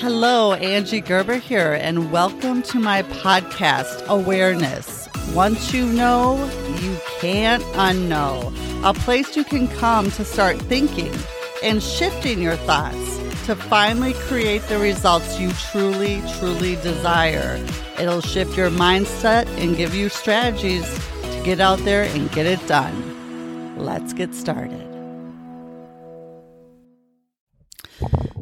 Hello, 0.00 0.54
Angie 0.54 1.02
Gerber 1.02 1.34
here, 1.34 1.74
and 1.74 2.10
welcome 2.10 2.62
to 2.62 2.78
my 2.78 3.02
podcast, 3.02 4.02
Awareness. 4.06 5.10
Once 5.34 5.74
you 5.74 5.84
know, 5.84 6.42
you 6.80 6.96
can't 7.18 7.62
unknow. 7.74 8.50
A 8.82 8.94
place 8.94 9.36
you 9.36 9.44
can 9.44 9.68
come 9.68 10.10
to 10.12 10.24
start 10.24 10.58
thinking 10.58 11.14
and 11.62 11.82
shifting 11.82 12.40
your 12.40 12.56
thoughts 12.56 13.18
to 13.44 13.54
finally 13.54 14.14
create 14.14 14.62
the 14.68 14.78
results 14.78 15.38
you 15.38 15.52
truly, 15.70 16.22
truly 16.38 16.76
desire. 16.76 17.62
It'll 17.98 18.22
shift 18.22 18.56
your 18.56 18.70
mindset 18.70 19.48
and 19.62 19.76
give 19.76 19.94
you 19.94 20.08
strategies 20.08 20.88
to 21.24 21.42
get 21.44 21.60
out 21.60 21.78
there 21.80 22.04
and 22.04 22.32
get 22.32 22.46
it 22.46 22.66
done. 22.66 23.76
Let's 23.76 24.14
get 24.14 24.34
started. 24.34 24.89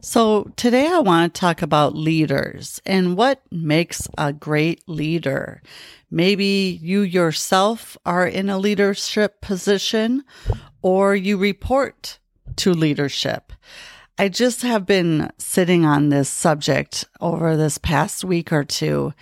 So, 0.00 0.52
today 0.54 0.86
I 0.86 1.00
want 1.00 1.34
to 1.34 1.40
talk 1.40 1.60
about 1.60 1.96
leaders 1.96 2.80
and 2.86 3.16
what 3.16 3.42
makes 3.50 4.06
a 4.16 4.32
great 4.32 4.88
leader. 4.88 5.60
Maybe 6.08 6.78
you 6.80 7.00
yourself 7.00 7.96
are 8.06 8.26
in 8.26 8.48
a 8.48 8.58
leadership 8.58 9.40
position 9.40 10.22
or 10.82 11.16
you 11.16 11.36
report 11.36 12.20
to 12.56 12.72
leadership. 12.72 13.52
I 14.18 14.28
just 14.28 14.62
have 14.62 14.86
been 14.86 15.32
sitting 15.38 15.84
on 15.84 16.10
this 16.10 16.28
subject 16.28 17.04
over 17.20 17.56
this 17.56 17.78
past 17.78 18.24
week 18.24 18.52
or 18.52 18.64
two, 18.64 19.14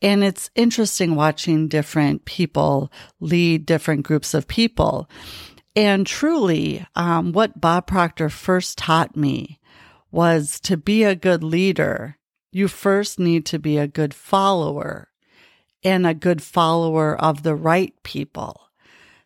and 0.00 0.22
it's 0.22 0.50
interesting 0.54 1.16
watching 1.16 1.66
different 1.66 2.24
people 2.24 2.92
lead 3.18 3.66
different 3.66 4.04
groups 4.04 4.34
of 4.34 4.46
people. 4.46 5.08
And 5.76 6.06
truly, 6.06 6.84
um, 6.96 7.32
what 7.32 7.60
Bob 7.60 7.86
Proctor 7.86 8.28
first 8.28 8.76
taught 8.76 9.16
me 9.16 9.59
was 10.10 10.60
to 10.60 10.76
be 10.76 11.04
a 11.04 11.14
good 11.14 11.42
leader, 11.42 12.18
you 12.52 12.68
first 12.68 13.18
need 13.18 13.46
to 13.46 13.58
be 13.58 13.78
a 13.78 13.86
good 13.86 14.12
follower 14.12 15.08
and 15.82 16.06
a 16.06 16.14
good 16.14 16.42
follower 16.42 17.16
of 17.16 17.42
the 17.42 17.54
right 17.54 17.94
people. 18.02 18.60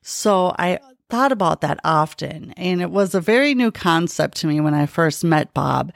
So 0.02 0.54
I 0.58 0.78
thought 1.08 1.32
about 1.32 1.60
that 1.60 1.80
often 1.84 2.52
and 2.56 2.80
it 2.80 2.90
was 2.90 3.14
a 3.14 3.20
very 3.20 3.54
new 3.54 3.70
concept 3.70 4.36
to 4.38 4.46
me 4.46 4.60
when 4.60 4.74
I 4.74 4.86
first 4.86 5.24
met 5.24 5.54
Bob. 5.54 5.92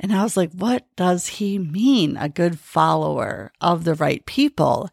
And 0.00 0.12
I 0.12 0.22
was 0.22 0.36
like, 0.36 0.52
what 0.52 0.84
does 0.96 1.26
he 1.26 1.58
mean? 1.58 2.16
A 2.16 2.28
good 2.28 2.58
follower 2.58 3.52
of 3.60 3.84
the 3.84 3.94
right 3.94 4.24
people. 4.26 4.90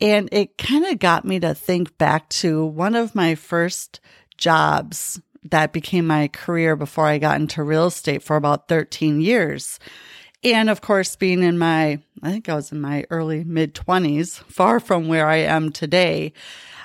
And 0.00 0.28
it 0.30 0.58
kind 0.58 0.84
of 0.86 0.98
got 0.98 1.24
me 1.24 1.40
to 1.40 1.54
think 1.54 1.96
back 1.98 2.28
to 2.28 2.64
one 2.64 2.94
of 2.94 3.14
my 3.14 3.34
first 3.34 4.00
jobs 4.36 5.20
that 5.50 5.72
became 5.72 6.06
my 6.06 6.28
career 6.28 6.76
before 6.76 7.06
I 7.06 7.18
got 7.18 7.40
into 7.40 7.62
real 7.62 7.86
estate 7.86 8.22
for 8.22 8.36
about 8.36 8.68
13 8.68 9.20
years. 9.20 9.78
And 10.44 10.70
of 10.70 10.80
course, 10.80 11.16
being 11.16 11.42
in 11.42 11.58
my, 11.58 12.00
I 12.22 12.30
think 12.30 12.48
I 12.48 12.54
was 12.54 12.70
in 12.70 12.80
my 12.80 13.04
early 13.10 13.42
mid 13.44 13.74
20s, 13.74 14.42
far 14.44 14.80
from 14.80 15.08
where 15.08 15.26
I 15.26 15.36
am 15.36 15.72
today, 15.72 16.32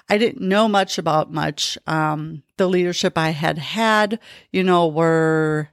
I 0.10 0.18
didn't 0.18 0.48
know 0.48 0.68
much 0.68 0.98
about 0.98 1.32
much. 1.32 1.78
Um, 1.88 2.44
the 2.58 2.68
leadership 2.68 3.18
I 3.18 3.30
had 3.30 3.58
had, 3.58 4.20
you 4.52 4.64
know, 4.64 4.88
were 4.88 5.70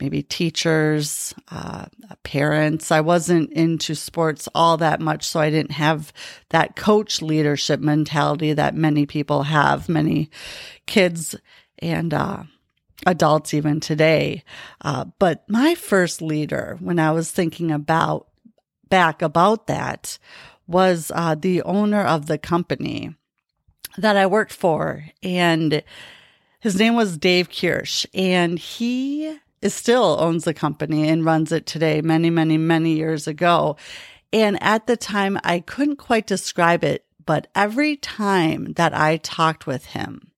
maybe 0.00 0.22
teachers, 0.22 1.34
uh, 1.50 1.86
parents. 2.22 2.90
I 2.90 3.00
wasn't 3.00 3.52
into 3.52 3.94
sports 3.94 4.48
all 4.54 4.76
that 4.78 5.00
much, 5.00 5.24
so 5.24 5.40
I 5.40 5.50
didn't 5.50 5.72
have 5.72 6.12
that 6.50 6.76
coach 6.76 7.22
leadership 7.22 7.80
mentality 7.80 8.52
that 8.54 8.74
many 8.74 9.06
people 9.06 9.44
have. 9.44 9.88
Many 9.88 10.30
kids 10.86 11.36
and 11.84 12.12
uh, 12.12 12.44
adults 13.06 13.54
even 13.54 13.80
today. 13.80 14.42
Uh, 14.80 15.06
but 15.18 15.48
my 15.48 15.74
first 15.74 16.22
leader, 16.22 16.76
when 16.80 16.98
I 16.98 17.12
was 17.12 17.30
thinking 17.30 17.70
about 17.70 18.28
back 18.88 19.22
about 19.22 19.66
that, 19.66 20.18
was 20.66 21.12
uh, 21.14 21.34
the 21.34 21.62
owner 21.62 22.02
of 22.02 22.26
the 22.26 22.38
company 22.38 23.14
that 23.98 24.16
I 24.16 24.26
worked 24.26 24.52
for, 24.52 25.04
and 25.22 25.82
his 26.60 26.78
name 26.78 26.96
was 26.96 27.18
Dave 27.18 27.50
Kirsch, 27.50 28.06
and 28.14 28.58
he 28.58 29.38
is 29.60 29.74
still 29.74 30.16
owns 30.20 30.44
the 30.44 30.54
company 30.54 31.08
and 31.08 31.24
runs 31.24 31.52
it 31.52 31.66
today. 31.66 32.00
Many, 32.02 32.30
many, 32.30 32.58
many 32.58 32.96
years 32.96 33.26
ago. 33.26 33.76
And 34.32 34.62
at 34.62 34.86
the 34.86 34.96
time, 34.96 35.38
I 35.44 35.60
couldn't 35.60 35.96
quite 35.96 36.26
describe 36.26 36.84
it, 36.84 37.04
but 37.24 37.46
every 37.54 37.96
time 37.96 38.72
that 38.74 38.92
I 38.92 39.16
talked 39.18 39.66
with 39.66 39.86
him, 39.86 40.32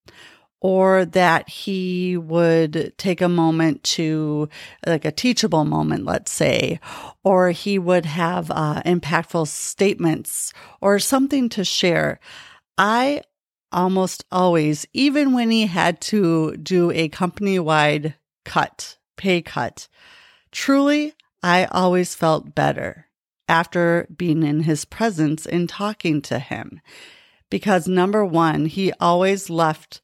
or 0.61 1.05
that 1.05 1.49
he 1.49 2.17
would 2.17 2.93
take 2.97 3.21
a 3.21 3.29
moment 3.29 3.85
to, 3.85 4.49
like 4.87 5.05
a 5.05 5.13
teachable 5.13 5.65
moment, 5.65 6.05
let's 6.05 6.33
say, 6.33 6.81
or 7.23 7.51
he 7.51 7.79
would 7.79 8.07
have 8.07 8.51
uh, 8.51 8.83
impactful 8.83 9.47
statements 9.47 10.53
or 10.81 10.99
something 10.99 11.49
to 11.49 11.65
share. 11.65 12.19
I 12.79 13.23
almost 13.71 14.25
always, 14.33 14.87
even 14.93 15.33
when 15.33 15.51
he 15.51 15.67
had 15.67 16.01
to 16.01 16.57
do 16.57 16.91
a 16.91 17.09
company 17.09 17.59
wide 17.59 18.15
cut, 18.45 18.97
pay 19.17 19.43
cut, 19.43 19.89
truly, 20.51 21.13
I 21.43 21.67
always 21.67 22.15
felt 22.15 22.55
better 22.55 23.07
after 23.49 24.09
being 24.15 24.43
in 24.43 24.63
his 24.63 24.85
presence 24.85 25.47
and 25.47 25.69
talking 25.69 26.21
to 26.23 26.39
him. 26.39 26.81
Because 27.51 27.87
number 27.87 28.25
one, 28.25 28.67
he 28.67 28.93
always 28.99 29.49
left 29.49 30.01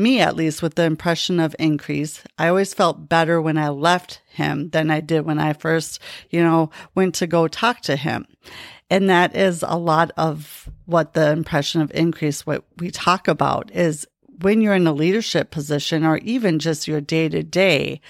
me 0.00 0.20
at 0.20 0.36
least 0.36 0.62
with 0.62 0.74
the 0.74 0.84
impression 0.84 1.38
of 1.38 1.54
increase. 1.58 2.22
I 2.38 2.48
always 2.48 2.74
felt 2.74 3.08
better 3.08 3.40
when 3.40 3.58
I 3.58 3.68
left 3.68 4.20
him 4.30 4.70
than 4.70 4.90
I 4.90 5.00
did 5.00 5.24
when 5.24 5.38
I 5.38 5.52
first, 5.52 6.00
you 6.30 6.42
know, 6.42 6.70
went 6.94 7.14
to 7.16 7.26
go 7.26 7.46
talk 7.46 7.80
to 7.82 7.96
him. 7.96 8.26
And 8.90 9.08
that 9.08 9.36
is 9.36 9.62
a 9.66 9.78
lot 9.78 10.10
of 10.16 10.68
what 10.86 11.14
the 11.14 11.30
impression 11.30 11.80
of 11.80 11.92
increase, 11.94 12.44
what 12.44 12.64
we 12.78 12.90
talk 12.90 13.28
about 13.28 13.70
is 13.72 14.06
when 14.40 14.60
you're 14.60 14.74
in 14.74 14.86
a 14.86 14.92
leadership 14.92 15.50
position 15.50 16.04
or 16.04 16.16
even 16.18 16.58
just 16.58 16.88
your 16.88 17.00
day 17.00 17.28
to 17.28 17.42
day, 17.42 18.00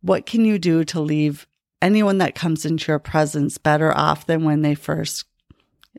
what 0.00 0.26
can 0.26 0.44
you 0.44 0.58
do 0.58 0.84
to 0.84 1.00
leave 1.00 1.46
anyone 1.82 2.18
that 2.18 2.34
comes 2.34 2.64
into 2.64 2.92
your 2.92 2.98
presence 2.98 3.58
better 3.58 3.96
off 3.96 4.26
than 4.26 4.44
when 4.44 4.62
they 4.62 4.74
first 4.74 5.24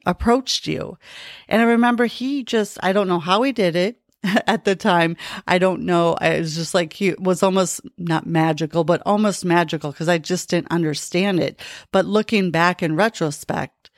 approached 0.06 0.68
you? 0.68 0.98
And 1.48 1.62
I 1.62 1.66
remember 1.66 2.06
he 2.06 2.44
just, 2.44 2.78
I 2.82 2.94
don't 2.94 3.08
know 3.08 3.20
how 3.20 3.42
he 3.42 3.52
did 3.52 3.76
it. 3.76 4.00
at 4.48 4.66
the 4.66 4.76
time. 4.76 5.16
I 5.48 5.58
don't 5.58 5.84
know. 5.84 6.18
I 6.20 6.40
was 6.40 6.56
just 6.56 6.74
like, 6.74 6.94
he 6.94 7.14
was 7.20 7.44
almost 7.44 7.82
not 7.98 8.26
magical, 8.26 8.84
but 8.84 9.02
almost 9.06 9.46
magical 9.46 9.92
because 9.92 10.10
I 10.10 10.18
just 10.18 10.50
didn't 10.50 10.72
understand 10.72 11.40
it. 11.40 11.60
But 11.92 12.06
looking 12.06 12.52
back 12.52 12.84
in 12.84 12.96
retrospect, 12.96 13.90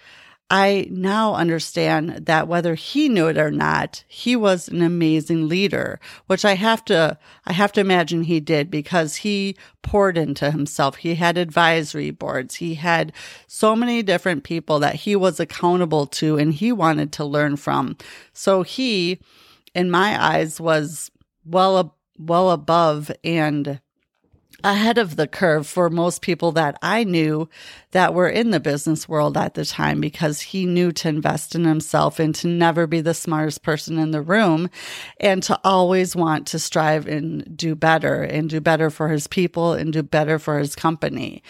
I 0.53 0.89
now 0.91 1.35
understand 1.35 2.25
that 2.25 2.49
whether 2.49 2.75
he 2.75 3.07
knew 3.07 3.27
it 3.27 3.37
or 3.37 3.51
not, 3.51 4.03
he 4.09 4.35
was 4.35 4.67
an 4.67 4.81
amazing 4.81 5.47
leader, 5.47 5.97
which 6.27 6.43
I 6.43 6.55
have 6.55 6.83
to, 6.85 7.17
I 7.45 7.53
have 7.53 7.71
to 7.71 7.79
imagine 7.79 8.23
he 8.23 8.41
did 8.41 8.69
because 8.69 9.15
he 9.15 9.55
poured 9.81 10.17
into 10.17 10.51
himself. 10.51 10.97
He 10.97 11.15
had 11.15 11.38
advisory 11.38 12.11
boards. 12.11 12.55
He 12.55 12.75
had 12.75 13.13
so 13.47 13.77
many 13.77 14.03
different 14.03 14.43
people 14.43 14.79
that 14.79 14.95
he 14.95 15.15
was 15.15 15.39
accountable 15.39 16.05
to 16.07 16.38
and 16.38 16.53
he 16.53 16.73
wanted 16.73 17.13
to 17.13 17.23
learn 17.23 17.55
from. 17.55 17.95
So 18.33 18.63
he, 18.63 19.21
in 19.75 19.91
my 19.91 20.21
eyes 20.21 20.59
was 20.59 21.11
well 21.45 21.95
well 22.17 22.51
above 22.51 23.11
and 23.23 23.81
ahead 24.63 24.97
of 24.97 25.15
the 25.15 25.27
curve 25.27 25.65
for 25.65 25.89
most 25.89 26.21
people 26.21 26.51
that 26.51 26.77
I 26.81 27.03
knew 27.03 27.49
that 27.91 28.13
were 28.13 28.29
in 28.29 28.51
the 28.51 28.59
business 28.59 29.07
world 29.09 29.37
at 29.37 29.53
the 29.53 29.65
time 29.65 29.99
because 29.99 30.41
he 30.41 30.65
knew 30.65 30.91
to 30.93 31.09
invest 31.09 31.55
in 31.55 31.65
himself 31.65 32.19
and 32.19 32.33
to 32.35 32.47
never 32.47 32.87
be 32.87 33.01
the 33.01 33.13
smartest 33.13 33.63
person 33.63 33.97
in 33.97 34.11
the 34.11 34.21
room 34.21 34.69
and 35.19 35.41
to 35.43 35.59
always 35.63 36.15
want 36.15 36.47
to 36.47 36.59
strive 36.59 37.07
and 37.07 37.57
do 37.57 37.75
better 37.75 38.23
and 38.23 38.49
do 38.49 38.61
better 38.61 38.89
for 38.89 39.09
his 39.09 39.27
people 39.27 39.73
and 39.73 39.93
do 39.93 40.03
better 40.03 40.38
for 40.38 40.59
his 40.59 40.75
company. 40.75 41.43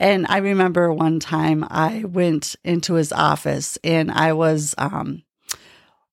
And 0.00 0.26
I 0.28 0.38
remember 0.38 0.92
one 0.92 1.20
time 1.20 1.64
I 1.70 2.04
went 2.04 2.56
into 2.64 2.94
his 2.94 3.12
office 3.12 3.78
and 3.84 4.10
I 4.10 4.32
was, 4.32 4.74
um, 4.78 5.22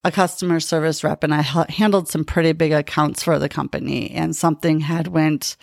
a 0.04 0.12
customer 0.12 0.60
service 0.60 1.04
rep 1.04 1.24
and 1.24 1.34
I 1.34 1.42
h- 1.42 1.76
handled 1.76 2.10
some 2.10 2.26
pretty 2.26 2.52
big 2.52 2.72
accounts 2.72 3.24
for 3.24 3.40
the 3.40 3.50
company 3.50 4.12
and 4.12 4.36
something 4.36 4.82
had 4.82 5.08
went 5.08 5.56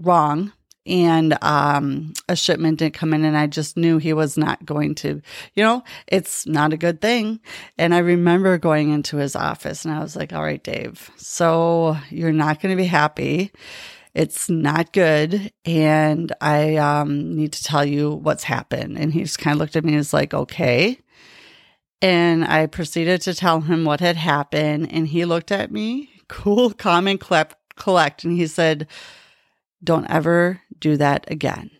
wrong 0.00 0.52
and 0.86 1.36
um, 1.42 2.12
a 2.28 2.36
shipment 2.36 2.78
didn't 2.78 2.94
come 2.94 3.12
in 3.12 3.24
and 3.24 3.36
I 3.36 3.48
just 3.48 3.76
knew 3.76 3.98
he 3.98 4.12
was 4.12 4.38
not 4.38 4.64
going 4.64 4.94
to, 4.96 5.20
you 5.54 5.64
know, 5.64 5.82
it's 6.06 6.46
not 6.46 6.72
a 6.72 6.76
good 6.76 7.00
thing. 7.00 7.40
And 7.76 7.92
I 7.92 7.98
remember 7.98 8.56
going 8.56 8.90
into 8.92 9.16
his 9.16 9.34
office 9.34 9.84
and 9.84 9.92
I 9.92 10.00
was 10.00 10.14
like, 10.14 10.32
all 10.32 10.42
right, 10.42 10.62
Dave, 10.62 11.10
so 11.16 11.96
you're 12.10 12.32
not 12.32 12.60
going 12.60 12.76
to 12.76 12.80
be 12.80 12.86
happy. 12.86 13.50
It's 14.14 14.48
not 14.48 14.92
good. 14.92 15.52
And 15.64 16.32
I 16.40 16.76
um, 16.76 17.34
need 17.34 17.52
to 17.54 17.64
tell 17.64 17.84
you 17.84 18.12
what's 18.12 18.44
happened. 18.44 18.96
And 18.96 19.12
he 19.12 19.22
just 19.22 19.38
kind 19.38 19.56
of 19.56 19.58
looked 19.58 19.76
at 19.76 19.84
me 19.84 19.92
and 19.92 19.98
was 19.98 20.14
like, 20.14 20.32
okay. 20.32 20.98
And 22.02 22.44
I 22.44 22.66
proceeded 22.66 23.22
to 23.22 23.34
tell 23.34 23.62
him 23.62 23.84
what 23.84 24.00
had 24.00 24.16
happened. 24.16 24.92
And 24.92 25.08
he 25.08 25.24
looked 25.24 25.50
at 25.50 25.72
me, 25.72 26.10
cool, 26.28 26.70
calm, 26.70 27.06
and 27.06 27.20
collect. 27.20 28.24
And 28.24 28.36
he 28.36 28.46
said, 28.46 28.86
Don't 29.82 30.10
ever 30.10 30.60
do 30.78 30.96
that 30.96 31.30
again. 31.30 31.70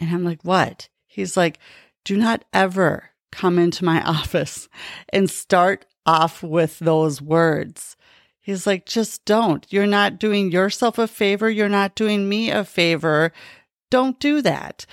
And 0.00 0.10
I'm 0.10 0.24
like, 0.24 0.42
what? 0.42 0.88
He's 1.06 1.36
like, 1.36 1.58
do 2.04 2.16
not 2.16 2.44
ever 2.52 3.10
come 3.30 3.58
into 3.58 3.84
my 3.84 4.02
office 4.06 4.68
and 5.10 5.30
start 5.30 5.86
off 6.06 6.42
with 6.42 6.78
those 6.78 7.20
words. 7.20 7.96
He's 8.40 8.66
like, 8.66 8.86
just 8.86 9.24
don't. 9.24 9.66
You're 9.70 9.86
not 9.86 10.18
doing 10.18 10.50
yourself 10.50 10.98
a 10.98 11.06
favor. 11.06 11.48
You're 11.50 11.68
not 11.68 11.94
doing 11.94 12.28
me 12.28 12.50
a 12.50 12.64
favor. 12.64 13.32
Don't 13.90 14.18
do 14.18 14.40
that. 14.42 14.86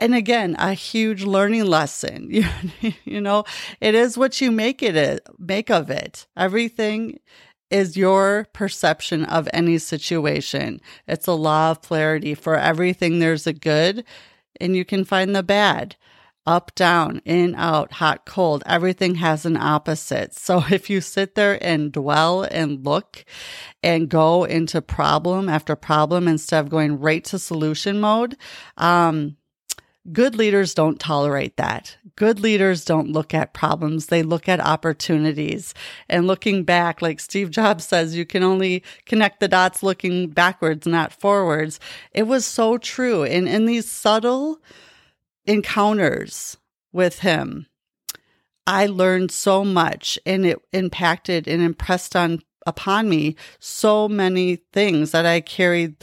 And 0.00 0.14
again, 0.14 0.54
a 0.58 0.74
huge 0.74 1.24
learning 1.24 1.66
lesson. 1.66 2.28
You, 2.30 2.44
you 3.04 3.20
know, 3.20 3.44
it 3.80 3.94
is 3.94 4.16
what 4.16 4.40
you 4.40 4.50
make 4.50 4.82
it, 4.82 5.26
make 5.38 5.70
of 5.70 5.90
it. 5.90 6.26
Everything 6.36 7.18
is 7.70 7.96
your 7.96 8.46
perception 8.52 9.24
of 9.24 9.48
any 9.52 9.78
situation. 9.78 10.80
It's 11.06 11.26
a 11.26 11.32
law 11.32 11.72
of 11.72 11.82
polarity. 11.82 12.34
For 12.34 12.56
everything, 12.56 13.18
there's 13.18 13.46
a 13.46 13.52
good 13.52 14.04
and 14.60 14.76
you 14.76 14.84
can 14.84 15.04
find 15.04 15.34
the 15.34 15.42
bad. 15.42 15.96
Up, 16.46 16.74
down, 16.74 17.20
in, 17.26 17.54
out, 17.56 17.92
hot, 17.92 18.24
cold. 18.24 18.62
Everything 18.64 19.16
has 19.16 19.44
an 19.44 19.58
opposite. 19.58 20.32
So 20.34 20.64
if 20.70 20.88
you 20.88 21.02
sit 21.02 21.34
there 21.34 21.62
and 21.62 21.92
dwell 21.92 22.42
and 22.42 22.82
look 22.86 23.26
and 23.82 24.08
go 24.08 24.44
into 24.44 24.80
problem 24.80 25.50
after 25.50 25.76
problem 25.76 26.26
instead 26.26 26.60
of 26.60 26.70
going 26.70 27.00
right 27.00 27.22
to 27.24 27.38
solution 27.38 28.00
mode, 28.00 28.34
um, 28.78 29.36
Good 30.12 30.36
leaders 30.36 30.74
don't 30.74 30.98
tolerate 30.98 31.56
that. 31.56 31.96
Good 32.16 32.40
leaders 32.40 32.84
don't 32.84 33.10
look 33.10 33.34
at 33.34 33.52
problems. 33.52 34.06
They 34.06 34.22
look 34.22 34.48
at 34.48 34.60
opportunities. 34.60 35.74
And 36.08 36.26
looking 36.26 36.64
back, 36.64 37.02
like 37.02 37.20
Steve 37.20 37.50
Jobs 37.50 37.84
says, 37.84 38.16
you 38.16 38.24
can 38.24 38.42
only 38.42 38.82
connect 39.06 39.40
the 39.40 39.48
dots 39.48 39.82
looking 39.82 40.30
backwards, 40.30 40.86
not 40.86 41.12
forwards. 41.12 41.78
It 42.12 42.24
was 42.24 42.46
so 42.46 42.78
true. 42.78 43.24
And 43.24 43.48
in 43.48 43.66
these 43.66 43.90
subtle 43.90 44.60
encounters 45.46 46.56
with 46.92 47.20
him, 47.20 47.66
I 48.66 48.86
learned 48.86 49.30
so 49.30 49.64
much 49.64 50.18
and 50.24 50.46
it 50.46 50.58
impacted 50.72 51.48
and 51.48 51.62
impressed 51.62 52.14
on 52.14 52.42
upon 52.66 53.08
me 53.08 53.34
so 53.58 54.08
many 54.08 54.56
things 54.72 55.10
that 55.10 55.24
I 55.24 55.40
carried 55.40 55.96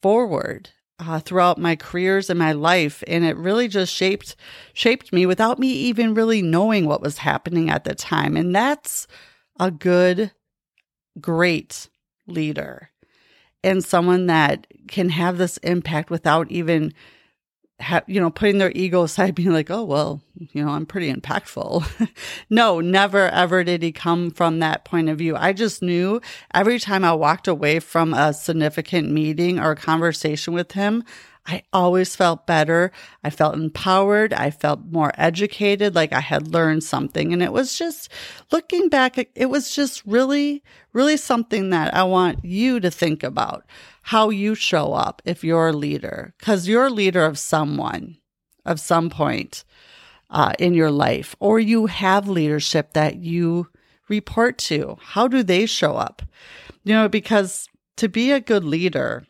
forward 0.00 0.70
uh, 1.06 1.20
throughout 1.20 1.58
my 1.58 1.76
careers 1.76 2.30
and 2.30 2.38
my 2.38 2.52
life, 2.52 3.02
and 3.06 3.24
it 3.24 3.36
really 3.36 3.68
just 3.68 3.92
shaped 3.92 4.36
shaped 4.72 5.12
me 5.12 5.26
without 5.26 5.58
me 5.58 5.68
even 5.68 6.14
really 6.14 6.42
knowing 6.42 6.86
what 6.86 7.02
was 7.02 7.18
happening 7.18 7.70
at 7.70 7.84
the 7.84 7.94
time. 7.94 8.36
And 8.36 8.54
that's 8.54 9.06
a 9.58 9.70
good, 9.70 10.32
great 11.20 11.88
leader, 12.26 12.90
and 13.62 13.84
someone 13.84 14.26
that 14.26 14.66
can 14.88 15.08
have 15.08 15.38
this 15.38 15.58
impact 15.58 16.10
without 16.10 16.50
even 16.50 16.92
ha- 17.82 18.02
you 18.06 18.20
know, 18.20 18.30
putting 18.30 18.58
their 18.58 18.72
ego 18.74 19.02
aside, 19.02 19.34
being 19.36 19.52
like, 19.52 19.70
oh, 19.70 19.84
well, 19.84 20.22
you 20.38 20.64
know, 20.64 20.70
I'm 20.70 20.86
pretty 20.86 21.12
impactful. 21.12 22.08
no, 22.50 22.80
never, 22.80 23.28
ever 23.28 23.64
did 23.64 23.82
he 23.82 23.92
come 23.92 24.30
from 24.30 24.60
that 24.60 24.84
point 24.84 25.08
of 25.08 25.18
view. 25.18 25.36
I 25.36 25.52
just 25.52 25.82
knew 25.82 26.20
every 26.54 26.78
time 26.78 27.04
I 27.04 27.12
walked 27.12 27.48
away 27.48 27.80
from 27.80 28.14
a 28.14 28.32
significant 28.32 29.10
meeting 29.10 29.58
or 29.58 29.74
conversation 29.74 30.54
with 30.54 30.72
him, 30.72 31.04
I 31.44 31.64
always 31.72 32.14
felt 32.14 32.46
better. 32.46 32.92
I 33.24 33.30
felt 33.30 33.54
empowered. 33.54 34.32
I 34.32 34.50
felt 34.50 34.80
more 34.90 35.12
educated, 35.18 35.94
like 35.94 36.12
I 36.12 36.20
had 36.20 36.48
learned 36.48 36.84
something. 36.84 37.32
And 37.32 37.42
it 37.42 37.52
was 37.52 37.76
just 37.76 38.10
looking 38.52 38.88
back, 38.88 39.18
it 39.18 39.46
was 39.50 39.74
just 39.74 40.04
really, 40.06 40.62
really 40.92 41.16
something 41.16 41.70
that 41.70 41.94
I 41.94 42.04
want 42.04 42.44
you 42.44 42.78
to 42.80 42.90
think 42.90 43.22
about 43.22 43.64
how 44.02 44.30
you 44.30 44.54
show 44.54 44.92
up 44.92 45.20
if 45.24 45.42
you're 45.42 45.68
a 45.68 45.72
leader, 45.72 46.34
because 46.38 46.68
you're 46.68 46.86
a 46.86 46.90
leader 46.90 47.24
of 47.24 47.38
someone, 47.38 48.18
of 48.64 48.78
some 48.78 49.10
point 49.10 49.64
uh, 50.30 50.52
in 50.58 50.74
your 50.74 50.90
life, 50.90 51.34
or 51.40 51.58
you 51.58 51.86
have 51.86 52.28
leadership 52.28 52.92
that 52.92 53.16
you 53.16 53.68
report 54.08 54.58
to. 54.58 54.96
How 55.00 55.26
do 55.26 55.42
they 55.42 55.66
show 55.66 55.96
up? 55.96 56.22
You 56.84 56.94
know, 56.94 57.08
because 57.08 57.68
to 57.96 58.08
be 58.08 58.30
a 58.32 58.40
good 58.40 58.64
leader, 58.64 59.26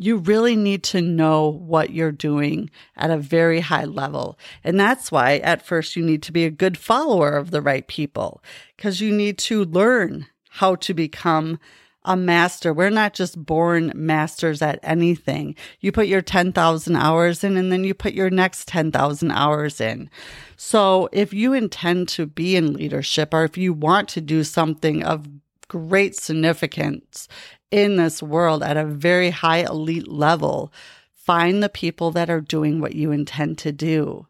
you 0.00 0.16
really 0.16 0.56
need 0.56 0.82
to 0.82 1.02
know 1.02 1.50
what 1.50 1.90
you're 1.90 2.10
doing 2.10 2.70
at 2.96 3.10
a 3.10 3.18
very 3.18 3.60
high 3.60 3.84
level. 3.84 4.38
And 4.64 4.80
that's 4.80 5.12
why 5.12 5.36
at 5.36 5.60
first 5.60 5.94
you 5.94 6.02
need 6.02 6.22
to 6.22 6.32
be 6.32 6.46
a 6.46 6.50
good 6.50 6.78
follower 6.78 7.32
of 7.36 7.50
the 7.50 7.60
right 7.60 7.86
people 7.86 8.42
because 8.76 9.02
you 9.02 9.12
need 9.12 9.36
to 9.38 9.66
learn 9.66 10.26
how 10.48 10.76
to 10.76 10.94
become 10.94 11.58
a 12.06 12.16
master. 12.16 12.72
We're 12.72 12.88
not 12.88 13.12
just 13.12 13.44
born 13.44 13.92
masters 13.94 14.62
at 14.62 14.80
anything. 14.82 15.54
You 15.80 15.92
put 15.92 16.06
your 16.06 16.22
10,000 16.22 16.96
hours 16.96 17.44
in 17.44 17.58
and 17.58 17.70
then 17.70 17.84
you 17.84 17.92
put 17.92 18.14
your 18.14 18.30
next 18.30 18.68
10,000 18.68 19.30
hours 19.30 19.82
in. 19.82 20.08
So 20.56 21.10
if 21.12 21.34
you 21.34 21.52
intend 21.52 22.08
to 22.10 22.24
be 22.24 22.56
in 22.56 22.72
leadership 22.72 23.34
or 23.34 23.44
if 23.44 23.58
you 23.58 23.74
want 23.74 24.08
to 24.10 24.22
do 24.22 24.44
something 24.44 25.04
of 25.04 25.28
great 25.68 26.16
significance 26.16 27.28
in 27.70 27.96
this 27.96 28.22
world 28.22 28.62
at 28.62 28.76
a 28.76 28.84
very 28.84 29.30
high 29.30 29.58
elite 29.58 30.08
level, 30.08 30.72
find 31.12 31.62
the 31.62 31.68
people 31.68 32.10
that 32.12 32.30
are 32.30 32.40
doing 32.40 32.80
what 32.80 32.94
you 32.94 33.12
intend 33.12 33.58
to 33.58 33.72
do 33.72 34.26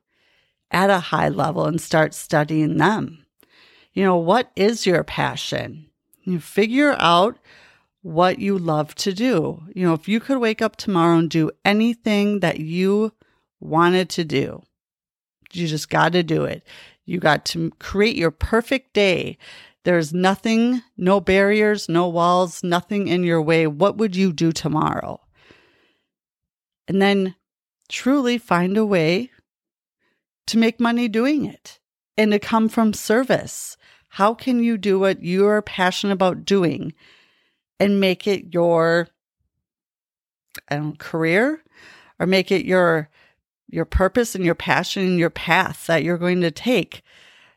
at 0.70 0.90
a 0.90 1.00
high 1.00 1.28
level 1.28 1.66
and 1.66 1.80
start 1.80 2.14
studying 2.14 2.76
them. 2.76 3.24
You 3.92 4.04
know, 4.04 4.16
what 4.16 4.50
is 4.54 4.86
your 4.86 5.02
passion? 5.02 5.86
You 6.22 6.38
figure 6.38 6.94
out 6.98 7.38
what 8.02 8.38
you 8.38 8.56
love 8.56 8.94
to 8.96 9.12
do. 9.12 9.62
You 9.74 9.86
know, 9.86 9.94
if 9.94 10.08
you 10.08 10.20
could 10.20 10.38
wake 10.38 10.62
up 10.62 10.76
tomorrow 10.76 11.18
and 11.18 11.30
do 11.30 11.50
anything 11.64 12.40
that 12.40 12.60
you 12.60 13.12
wanted 13.58 14.08
to 14.10 14.24
do, 14.24 14.62
you 15.52 15.66
just 15.66 15.90
got 15.90 16.12
to 16.12 16.22
do 16.22 16.44
it. 16.44 16.62
You 17.04 17.18
got 17.18 17.44
to 17.46 17.70
create 17.78 18.16
your 18.16 18.30
perfect 18.30 18.92
day 18.92 19.36
there's 19.84 20.12
nothing, 20.12 20.82
no 20.96 21.20
barriers, 21.20 21.88
no 21.88 22.08
walls, 22.08 22.62
nothing 22.62 23.08
in 23.08 23.24
your 23.24 23.40
way. 23.40 23.66
What 23.66 23.96
would 23.96 24.14
you 24.14 24.32
do 24.32 24.52
tomorrow? 24.52 25.20
And 26.86 27.00
then 27.00 27.34
truly 27.88 28.36
find 28.36 28.76
a 28.76 28.84
way 28.84 29.30
to 30.46 30.58
make 30.58 30.80
money 30.80 31.08
doing 31.08 31.44
it 31.46 31.78
and 32.16 32.32
to 32.32 32.38
come 32.38 32.68
from 32.68 32.92
service. 32.92 33.76
How 34.08 34.34
can 34.34 34.62
you 34.62 34.76
do 34.76 34.98
what 34.98 35.22
you're 35.22 35.62
passionate 35.62 36.12
about 36.12 36.44
doing 36.44 36.92
and 37.78 38.00
make 38.00 38.26
it 38.26 38.52
your 38.52 39.08
I 40.68 40.76
don't, 40.76 40.98
career 40.98 41.62
or 42.18 42.26
make 42.26 42.50
it 42.50 42.64
your 42.64 43.08
your 43.68 43.84
purpose 43.84 44.34
and 44.34 44.44
your 44.44 44.56
passion 44.56 45.04
and 45.04 45.18
your 45.18 45.30
path 45.30 45.86
that 45.86 46.02
you're 46.02 46.18
going 46.18 46.40
to 46.40 46.50
take? 46.50 47.02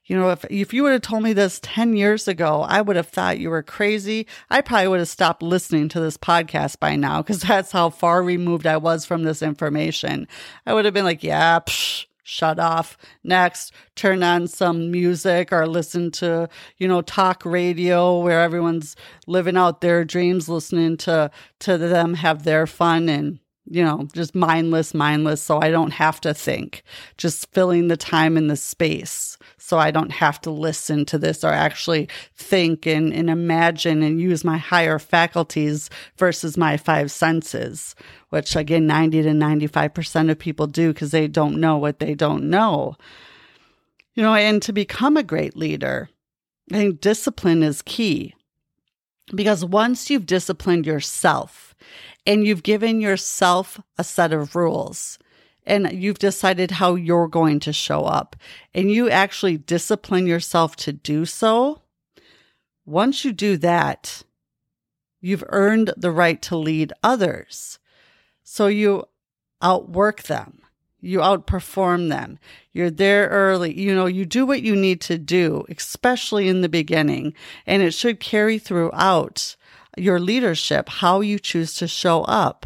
You 0.05 0.17
know, 0.17 0.31
if 0.31 0.43
if 0.49 0.73
you 0.73 0.83
would 0.83 0.91
have 0.91 1.01
told 1.01 1.23
me 1.23 1.31
this 1.33 1.59
10 1.63 1.95
years 1.95 2.27
ago, 2.27 2.61
I 2.67 2.81
would 2.81 2.97
have 2.97 3.07
thought 3.07 3.39
you 3.39 3.49
were 3.49 3.63
crazy. 3.63 4.27
I 4.49 4.61
probably 4.61 4.89
would 4.89 4.99
have 4.99 5.07
stopped 5.07 5.41
listening 5.41 5.87
to 5.89 5.99
this 6.01 6.17
podcast 6.17 6.79
by 6.79 6.95
now 6.95 7.21
because 7.21 7.41
that's 7.43 7.71
how 7.71 7.89
far 7.89 8.21
removed 8.21 8.67
I 8.67 8.77
was 8.77 9.05
from 9.05 9.23
this 9.23 9.41
information. 9.41 10.27
I 10.65 10.73
would 10.73 10.85
have 10.85 10.93
been 10.93 11.05
like, 11.05 11.23
yeah, 11.23 11.59
psh, 11.61 12.05
shut 12.23 12.59
off. 12.59 12.97
Next, 13.23 13.71
turn 13.95 14.23
on 14.23 14.47
some 14.47 14.91
music 14.91 15.53
or 15.53 15.67
listen 15.67 16.11
to, 16.11 16.49
you 16.77 16.87
know, 16.87 17.01
talk 17.01 17.45
radio 17.45 18.19
where 18.19 18.41
everyone's 18.41 18.97
living 19.25 19.55
out 19.55 19.79
their 19.79 20.03
dreams, 20.03 20.49
listening 20.49 20.97
to 20.97 21.31
to 21.59 21.77
them 21.77 22.15
have 22.15 22.43
their 22.43 22.67
fun 22.67 23.07
and 23.07 23.39
you 23.65 23.83
know, 23.83 24.07
just 24.13 24.35
mindless, 24.35 24.93
mindless. 24.93 25.41
So 25.41 25.61
I 25.61 25.71
don't 25.71 25.91
have 25.91 26.19
to 26.21 26.33
think, 26.33 26.83
just 27.17 27.51
filling 27.51 27.87
the 27.87 27.97
time 27.97 28.37
and 28.37 28.49
the 28.49 28.57
space 28.57 29.37
so 29.65 29.79
I 29.79 29.91
don't 29.91 30.11
have 30.11 30.41
to 30.41 30.51
listen 30.51 31.05
to 31.05 31.17
this 31.17 31.41
or 31.41 31.51
actually 31.51 32.09
think 32.35 32.85
and, 32.85 33.13
and 33.13 33.29
imagine 33.29 34.03
and 34.03 34.19
use 34.19 34.43
my 34.43 34.57
higher 34.57 34.99
faculties 34.99 35.89
versus 36.17 36.57
my 36.57 36.75
five 36.75 37.09
senses, 37.09 37.95
which 38.27 38.57
again, 38.57 38.87
90 38.87 39.23
to 39.23 39.29
95% 39.29 40.29
of 40.29 40.37
people 40.37 40.67
do 40.67 40.91
because 40.91 41.11
they 41.11 41.29
don't 41.29 41.61
know 41.61 41.77
what 41.77 41.99
they 41.99 42.13
don't 42.13 42.49
know. 42.49 42.97
You 44.15 44.23
know, 44.23 44.33
and 44.33 44.61
to 44.63 44.73
become 44.73 45.15
a 45.15 45.23
great 45.23 45.55
leader, 45.55 46.09
I 46.69 46.75
think 46.75 46.99
discipline 46.99 47.63
is 47.63 47.81
key 47.81 48.35
because 49.33 49.63
once 49.63 50.09
you've 50.09 50.25
disciplined 50.25 50.85
yourself 50.85 51.73
and 52.25 52.45
you've 52.45 52.63
given 52.63 53.01
yourself 53.01 53.79
a 53.97 54.03
set 54.03 54.33
of 54.33 54.55
rules, 54.55 55.19
and 55.65 55.91
you've 55.93 56.19
decided 56.19 56.71
how 56.71 56.95
you're 56.95 57.27
going 57.27 57.59
to 57.61 57.73
show 57.73 58.03
up 58.03 58.35
and 58.73 58.91
you 58.91 59.09
actually 59.09 59.57
discipline 59.57 60.27
yourself 60.27 60.75
to 60.75 60.91
do 60.91 61.25
so, 61.25 61.81
once 62.85 63.23
you 63.23 63.31
do 63.31 63.55
that, 63.57 64.23
you've 65.21 65.43
earned 65.47 65.93
the 65.95 66.11
right 66.11 66.41
to 66.41 66.57
lead 66.57 66.91
others. 67.01 67.79
So 68.43 68.67
you 68.67 69.05
outwork 69.61 70.23
them. 70.23 70.59
You 70.99 71.19
outperform 71.19 72.09
them. 72.09 72.39
You're 72.71 72.91
there 72.91 73.27
early. 73.27 73.77
You 73.77 73.95
know, 73.95 74.05
you 74.05 74.25
do 74.25 74.45
what 74.45 74.61
you 74.61 74.75
need 74.75 75.01
to 75.01 75.17
do, 75.17 75.65
especially 75.69 76.47
in 76.47 76.61
the 76.61 76.69
beginning, 76.69 77.33
and 77.65 77.81
it 77.81 77.93
should 77.93 78.19
carry 78.19 78.57
throughout 78.57 79.55
your 79.97 80.19
leadership, 80.19 80.89
how 80.89 81.21
you 81.21 81.39
choose 81.39 81.75
to 81.75 81.87
show 81.87 82.23
up. 82.23 82.65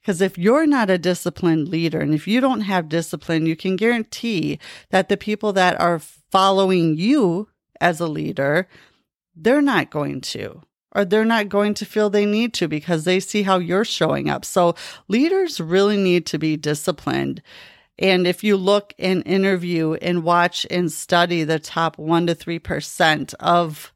Because 0.00 0.20
if 0.20 0.38
you're 0.38 0.66
not 0.66 0.88
a 0.88 0.98
disciplined 0.98 1.68
leader 1.68 2.00
and 2.00 2.14
if 2.14 2.28
you 2.28 2.40
don't 2.40 2.60
have 2.60 2.88
discipline, 2.88 3.44
you 3.44 3.56
can 3.56 3.74
guarantee 3.74 4.60
that 4.90 5.08
the 5.08 5.16
people 5.16 5.52
that 5.54 5.80
are 5.80 5.98
following 5.98 6.96
you 6.96 7.48
as 7.80 7.98
a 7.98 8.06
leader, 8.06 8.68
they're 9.34 9.60
not 9.60 9.90
going 9.90 10.20
to, 10.20 10.62
or 10.92 11.04
they're 11.04 11.24
not 11.24 11.48
going 11.48 11.74
to 11.74 11.84
feel 11.84 12.08
they 12.08 12.24
need 12.24 12.54
to 12.54 12.68
because 12.68 13.04
they 13.04 13.18
see 13.18 13.42
how 13.42 13.58
you're 13.58 13.84
showing 13.84 14.30
up. 14.30 14.44
So 14.44 14.76
leaders 15.08 15.60
really 15.60 15.96
need 15.96 16.24
to 16.26 16.38
be 16.38 16.56
disciplined. 16.56 17.42
And 17.98 18.26
if 18.26 18.44
you 18.44 18.56
look 18.56 18.94
and 18.98 19.26
interview 19.26 19.94
and 19.94 20.22
watch 20.22 20.66
and 20.70 20.92
study 20.92 21.44
the 21.44 21.58
top 21.58 21.98
one 21.98 22.26
to 22.28 22.34
3% 22.34 23.34
of 23.40 23.92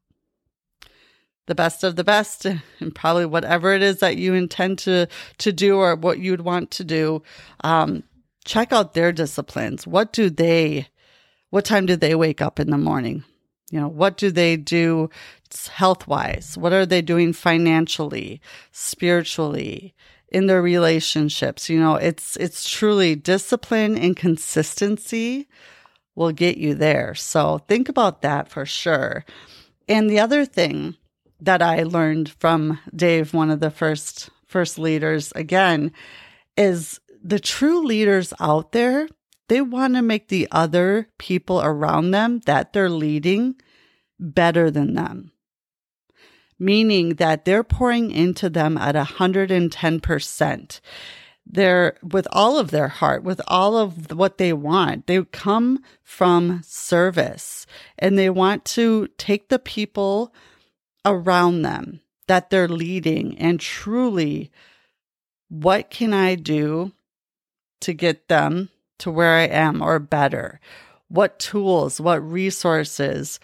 the 1.46 1.54
best 1.54 1.82
of 1.84 1.96
the 1.96 2.04
best 2.04 2.44
and 2.80 2.94
probably 2.94 3.26
whatever 3.26 3.72
it 3.72 3.82
is 3.82 3.98
that 3.98 4.16
you 4.16 4.34
intend 4.34 4.78
to 4.78 5.06
to 5.38 5.52
do 5.52 5.76
or 5.76 5.96
what 5.96 6.18
you'd 6.18 6.42
want 6.42 6.70
to 6.70 6.84
do 6.84 7.22
um, 7.64 8.02
check 8.44 8.72
out 8.72 8.94
their 8.94 9.12
disciplines. 9.12 9.86
What 9.86 10.12
do 10.12 10.30
they 10.30 10.88
what 11.50 11.64
time 11.64 11.86
do 11.86 11.96
they 11.96 12.14
wake 12.14 12.40
up 12.40 12.60
in 12.60 12.70
the 12.70 12.78
morning? 12.78 13.24
You 13.70 13.80
know 13.80 13.88
what 13.88 14.16
do 14.16 14.30
they 14.30 14.56
do 14.56 15.10
health 15.68 16.06
wise 16.06 16.56
what 16.56 16.72
are 16.72 16.86
they 16.86 17.02
doing 17.02 17.32
financially 17.32 18.40
spiritually 18.70 19.94
in 20.28 20.46
their 20.46 20.62
relationships? 20.62 21.68
You 21.68 21.80
know 21.80 21.96
it's 21.96 22.36
it's 22.36 22.68
truly 22.68 23.14
discipline 23.16 23.96
and 23.96 24.16
consistency 24.16 25.48
will 26.14 26.32
get 26.32 26.56
you 26.56 26.74
there. 26.74 27.14
So 27.14 27.58
think 27.68 27.88
about 27.88 28.22
that 28.22 28.48
for 28.48 28.66
sure. 28.66 29.24
And 29.88 30.10
the 30.10 30.20
other 30.20 30.44
thing 30.44 30.96
that 31.40 31.62
I 31.62 31.82
learned 31.82 32.30
from 32.38 32.78
Dave, 32.94 33.32
one 33.34 33.50
of 33.50 33.60
the 33.60 33.70
first 33.70 34.30
first 34.46 34.78
leaders 34.78 35.32
again, 35.36 35.92
is 36.56 37.00
the 37.22 37.38
true 37.38 37.84
leaders 37.84 38.32
out 38.40 38.72
there, 38.72 39.08
they 39.48 39.60
want 39.60 39.94
to 39.94 40.02
make 40.02 40.28
the 40.28 40.48
other 40.50 41.08
people 41.18 41.60
around 41.60 42.10
them 42.10 42.40
that 42.46 42.72
they're 42.72 42.90
leading 42.90 43.56
better 44.18 44.70
than 44.70 44.94
them. 44.94 45.32
Meaning 46.58 47.14
that 47.14 47.44
they're 47.44 47.64
pouring 47.64 48.10
into 48.10 48.50
them 48.50 48.76
at 48.76 48.94
110%. 48.94 50.80
They're 51.46 51.96
with 52.02 52.28
all 52.30 52.58
of 52.58 52.70
their 52.70 52.88
heart, 52.88 53.24
with 53.24 53.40
all 53.48 53.76
of 53.76 54.12
what 54.12 54.38
they 54.38 54.52
want. 54.52 55.06
They 55.06 55.24
come 55.24 55.82
from 56.02 56.60
service 56.62 57.66
and 57.98 58.16
they 58.16 58.30
want 58.30 58.64
to 58.66 59.08
take 59.18 59.48
the 59.48 59.58
people 59.58 60.32
around 61.04 61.62
them 61.62 62.00
that 62.28 62.50
they're 62.50 62.68
leading 62.68 63.36
and 63.38 63.58
truly 63.58 64.50
what 65.48 65.90
can 65.90 66.14
I 66.14 66.36
do 66.36 66.92
to 67.80 67.92
get 67.92 68.28
them 68.28 68.68
to 68.98 69.10
where 69.10 69.34
I 69.34 69.44
am 69.44 69.82
or 69.82 69.98
better? 69.98 70.60
What 71.08 71.40
tools, 71.40 72.00
what 72.00 72.22
resources, 72.22 73.40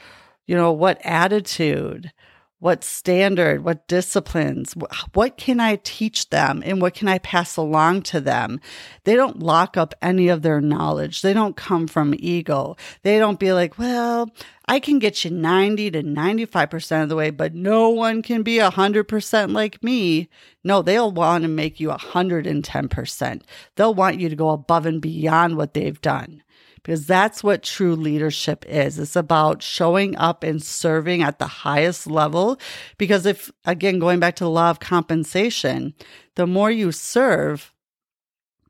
you 0.47 0.55
know, 0.55 0.71
what 0.71 1.01
attitude, 1.05 2.13
what 2.59 2.83
standard, 2.83 3.63
what 3.63 3.87
disciplines, 3.87 4.75
what 5.13 5.37
can 5.37 5.61
I 5.61 5.77
teach 5.85 6.31
them 6.31 6.63
and 6.65 6.81
what 6.81 6.95
can 6.95 7.07
I 7.07 7.19
pass 7.19 7.57
along 7.57 8.03
to 8.03 8.21
them? 8.21 8.61
They 9.05 9.15
don't 9.15 9.41
lock 9.41 9.77
up 9.77 9.95
any 10.01 10.29
of 10.29 10.41
their 10.41 10.63
knowledge. 10.63 11.21
They 11.21 11.35
don't 11.35 11.55
come 11.55 11.87
from 11.87 12.15
ego. 12.19 12.77
They 13.03 13.19
don't 13.19 13.39
be 13.39 13.53
like, 13.53 13.79
well, 13.79 14.31
I 14.67 14.81
can 14.81 14.99
get 14.99 15.23
you 15.25 15.31
90 15.31 15.91
to 15.93 16.03
95% 16.03 17.03
of 17.03 17.09
the 17.11 17.17
way, 17.17 17.31
but 17.31 17.55
no 17.55 17.91
one 17.91 18.23
can 18.23 18.43
be 18.43 18.57
100% 18.57 19.53
like 19.53 19.85
me. 19.85 20.29
No, 20.65 20.81
they'll 20.81 21.13
want 21.13 21.43
to 21.43 21.49
make 21.49 21.79
you 21.79 21.91
110%. 21.91 23.43
They'll 23.77 23.95
want 23.95 24.19
you 24.19 24.29
to 24.31 24.37
go 24.37 24.51
above 24.51 24.87
and 24.87 25.01
beyond 25.01 25.57
what 25.57 25.75
they've 25.75 26.01
done 26.01 26.43
because 26.87 27.05
that's 27.05 27.43
what 27.43 27.65
true 27.65 27.97
leadership 27.97 28.65
is. 28.69 28.97
It's 28.97 29.17
about 29.17 29.61
showing 29.61 30.15
up 30.15 30.45
and 30.45 30.63
serving 30.63 31.21
at 31.21 31.41
the 31.41 31.49
highest 31.49 32.07
level. 32.07 32.61
Because 32.97 33.27
if, 33.27 33.51
again, 33.65 33.99
going 33.99 34.21
back 34.21 34.37
to 34.37 34.45
the 34.45 34.51
law 34.51 34.71
of 34.71 34.79
compensation, 34.79 35.95
the 36.37 36.47
more 36.47 36.71
you 36.71 36.93
serve, 36.93 37.73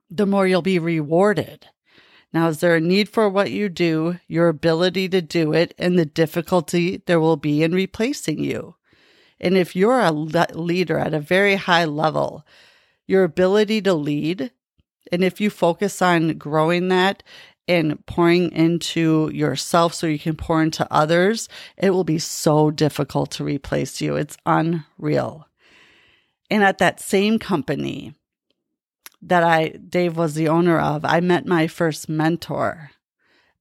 the 0.09 0.25
more 0.25 0.47
you'll 0.47 0.63
be 0.63 0.79
rewarded. 0.79 1.67
Now, 2.33 2.49
is 2.49 2.61
there 2.61 2.77
a 2.77 2.81
need 2.81 3.11
for 3.11 3.29
what 3.29 3.51
you 3.51 3.69
do, 3.69 4.19
your 4.29 4.49
ability 4.49 5.11
to 5.11 5.21
do 5.21 5.53
it, 5.53 5.75
and 5.77 5.99
the 5.99 6.07
difficulty 6.07 7.03
there 7.05 7.21
will 7.21 7.37
be 7.37 7.63
in 7.63 7.75
replacing 7.75 8.43
you? 8.43 8.77
And 9.39 9.59
if 9.59 9.77
you're 9.77 10.01
a 10.01 10.11
leader 10.11 10.99
at 10.99 11.13
a 11.13 11.21
very 11.21 11.57
high 11.57 11.85
level, 11.85 12.47
your 13.07 13.25
ability 13.25 13.83
to 13.83 13.93
lead, 13.93 14.53
and 15.13 15.23
if 15.23 15.39
you 15.39 15.51
focus 15.51 16.01
on 16.01 16.39
growing 16.39 16.89
that 16.89 17.23
and 17.69 18.05
pouring 18.07 18.53
into 18.53 19.31
yourself 19.33 19.95
so 19.95 20.07
you 20.07 20.19
can 20.19 20.37
pour 20.37 20.63
into 20.63 20.87
others, 20.91 21.49
it 21.77 21.91
will 21.91 22.05
be 22.05 22.19
so 22.19 22.71
difficult 22.71 23.31
to 23.33 23.45
replace 23.45 24.01
you. 24.01 24.17
It's 24.17 24.37
unreal. 24.47 25.49
And 26.51 26.63
at 26.63 26.79
that 26.79 27.01
same 27.01 27.39
company 27.39 28.15
that 29.23 29.43
I, 29.43 29.69
Dave 29.71 30.17
was 30.17 30.35
the 30.35 30.49
owner 30.49 30.79
of, 30.79 31.05
I 31.05 31.21
met 31.21 31.47
my 31.47 31.67
first 31.67 32.09
mentor. 32.09 32.91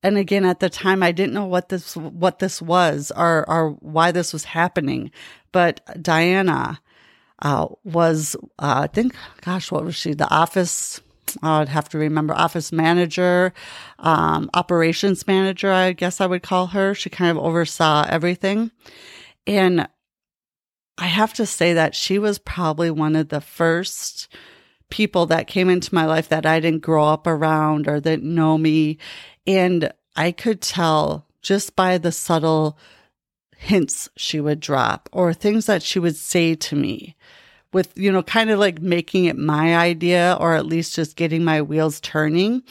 And 0.03 0.17
again, 0.17 0.45
at 0.45 0.59
the 0.59 0.69
time, 0.69 1.01
I 1.01 1.11
didn't 1.11 1.33
know 1.33 1.47
what 1.47 1.69
this, 1.69 1.95
what 1.97 2.37
this 2.37 2.61
was 2.61 3.11
or, 3.15 3.49
or 3.49 3.71
why 3.71 4.11
this 4.11 4.33
was 4.33 4.43
happening. 4.43 5.09
But 5.51 5.81
Diana, 5.99 6.79
uh, 7.41 7.67
was, 7.83 8.35
uh, 8.59 8.81
I 8.83 8.87
think, 8.87 9.15
gosh, 9.41 9.71
what 9.71 9.83
was 9.83 9.95
she? 9.95 10.13
The 10.13 10.31
office 10.31 11.01
I'd 11.41 11.69
have 11.69 11.89
to 11.89 11.97
remember 11.97 12.33
office 12.33 12.71
manager, 12.71 13.53
um, 13.99 14.49
operations 14.53 15.27
manager, 15.27 15.71
I 15.71 15.93
guess 15.93 16.21
I 16.21 16.27
would 16.27 16.43
call 16.43 16.67
her. 16.67 16.93
She 16.93 17.09
kind 17.09 17.31
of 17.31 17.43
oversaw 17.43 18.05
everything. 18.09 18.71
And 19.47 19.87
I 20.97 21.05
have 21.05 21.33
to 21.35 21.45
say 21.45 21.73
that 21.73 21.95
she 21.95 22.19
was 22.19 22.39
probably 22.39 22.89
one 22.89 23.15
of 23.15 23.29
the 23.29 23.41
first 23.41 24.27
people 24.89 25.25
that 25.27 25.47
came 25.47 25.69
into 25.69 25.93
my 25.93 26.05
life 26.05 26.29
that 26.29 26.45
I 26.45 26.59
didn't 26.59 26.83
grow 26.83 27.05
up 27.05 27.27
around 27.27 27.87
or 27.87 27.99
that 27.99 28.21
know 28.21 28.57
me. 28.57 28.97
And 29.45 29.91
I 30.15 30.31
could 30.31 30.61
tell 30.61 31.27
just 31.41 31.75
by 31.75 31.97
the 31.97 32.11
subtle 32.11 32.77
hints 33.57 34.09
she 34.15 34.39
would 34.39 34.59
drop 34.59 35.09
or 35.11 35.33
things 35.33 35.65
that 35.65 35.83
she 35.83 35.99
would 35.99 36.15
say 36.15 36.55
to 36.55 36.75
me 36.75 37.15
with, 37.75 37.91
you 37.97 38.09
know, 38.09 38.23
kind 38.23 38.49
of 38.49 38.57
like 38.57 38.81
making 38.81 39.25
it 39.25 39.37
my 39.37 39.75
idea 39.75 40.37
or 40.39 40.53
at 40.55 40.65
least 40.65 40.95
just 40.95 41.17
getting 41.17 41.43
my 41.43 41.61
wheels 41.61 41.99
turning. 41.99 42.63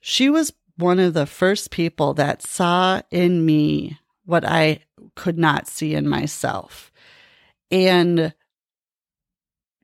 She 0.00 0.28
was 0.28 0.52
one 0.76 0.98
of 0.98 1.14
the 1.14 1.24
first 1.24 1.70
people 1.70 2.14
that 2.14 2.42
saw 2.42 3.00
in 3.12 3.46
me 3.46 4.00
what 4.24 4.44
I 4.44 4.80
could 5.14 5.38
not 5.38 5.68
see 5.68 5.94
in 5.94 6.08
myself 6.08 6.90
and 7.70 8.34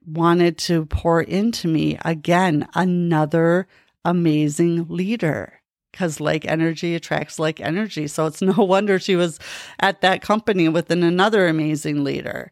wanted 0.04 0.58
to 0.58 0.86
pour 0.86 1.22
into 1.22 1.68
me 1.68 1.96
again 2.04 2.66
another 2.74 3.68
amazing 4.04 4.88
leader 4.88 5.60
because 5.92 6.18
like 6.18 6.44
energy 6.44 6.96
attracts 6.96 7.38
like 7.38 7.60
energy. 7.60 8.08
So 8.08 8.26
it's 8.26 8.42
no 8.42 8.52
wonder 8.64 8.98
she 8.98 9.14
was 9.14 9.38
at 9.78 10.00
that 10.00 10.22
company 10.22 10.68
with 10.68 10.90
another 10.90 11.46
amazing 11.46 12.02
leader 12.02 12.50